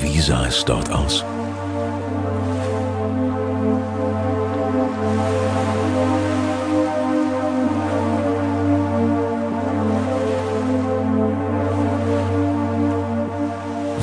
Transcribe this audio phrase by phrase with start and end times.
[0.00, 1.24] Wie sah es dort aus?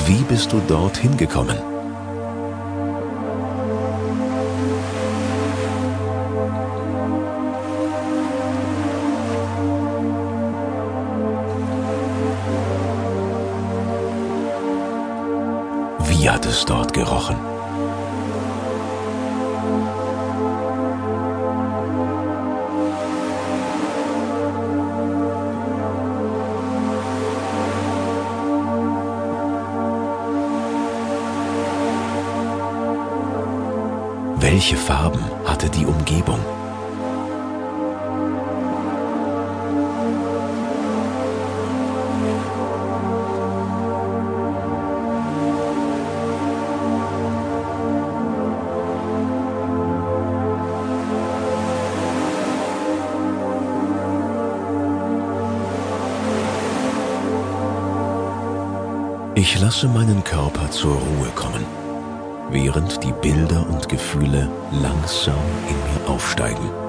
[0.05, 1.74] Wie bist du dorthin gekommen?
[16.25, 17.35] Wie hat es dort gerochen?
[34.37, 36.39] Welche Farben hatte die Umgebung?
[59.37, 61.65] Ich lasse meinen Körper zur Ruhe kommen,
[62.51, 65.35] während die Bilder und Gefühle langsam
[65.67, 66.84] in mir aufsteigen.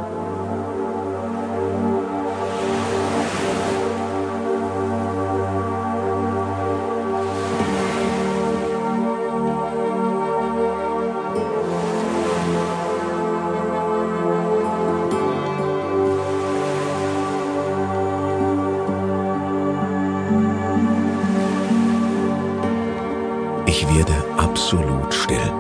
[24.37, 25.53] Absolut still.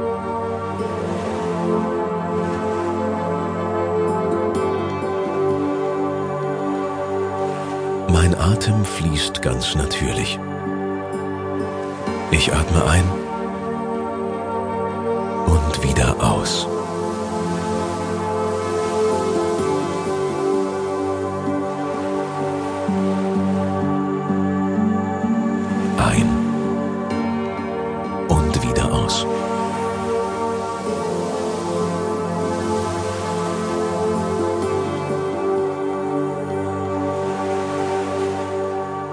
[8.08, 10.38] Mein Atem fließt ganz natürlich.
[12.30, 13.04] Ich atme ein
[15.46, 16.66] und wieder aus.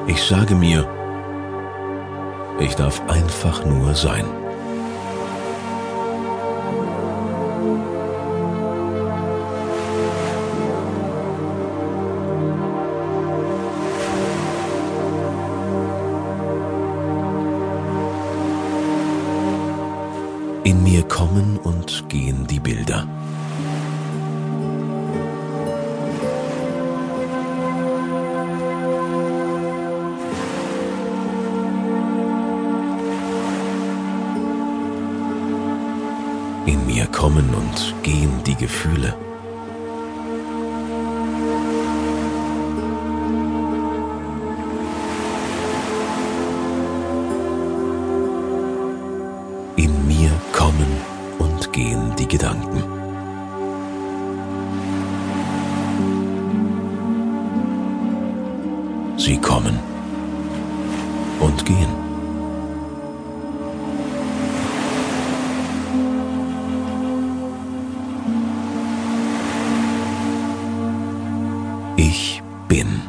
[0.05, 0.85] Ich sage mir,
[2.59, 4.25] ich darf einfach nur sein.
[20.65, 23.07] In mir kommen und gehen die Bilder.
[36.65, 39.13] In mir kommen und gehen die Gefühle.
[49.75, 50.87] In mir kommen
[51.39, 52.81] und gehen die Gedanken.
[59.17, 59.77] Sie kommen
[61.41, 62.02] und gehen.
[71.97, 73.01] ich bin.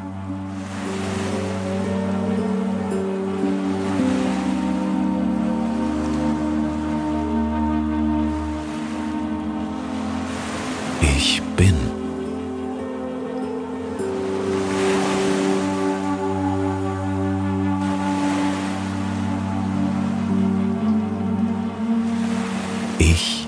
[11.00, 11.74] Ich bin.
[22.98, 23.43] Ich